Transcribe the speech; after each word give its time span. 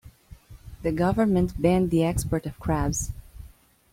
The 0.81 0.91
government 0.91 1.61
banned 1.61 1.91
the 1.91 2.03
export 2.03 2.47
of 2.47 2.59
crabs. 2.59 3.11